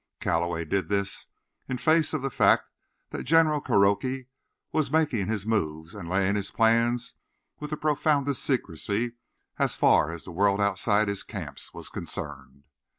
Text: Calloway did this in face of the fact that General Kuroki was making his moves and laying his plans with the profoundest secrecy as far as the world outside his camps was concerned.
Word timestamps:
Calloway 0.19 0.65
did 0.65 0.89
this 0.89 1.27
in 1.69 1.77
face 1.77 2.11
of 2.15 2.23
the 2.23 2.31
fact 2.31 2.71
that 3.11 3.21
General 3.21 3.61
Kuroki 3.61 4.29
was 4.71 4.89
making 4.89 5.27
his 5.27 5.45
moves 5.45 5.93
and 5.93 6.09
laying 6.09 6.33
his 6.33 6.49
plans 6.49 7.13
with 7.59 7.69
the 7.69 7.77
profoundest 7.77 8.43
secrecy 8.43 9.13
as 9.59 9.75
far 9.75 10.09
as 10.09 10.23
the 10.23 10.31
world 10.31 10.59
outside 10.59 11.07
his 11.07 11.21
camps 11.21 11.71
was 11.71 11.87
concerned. 11.89 12.63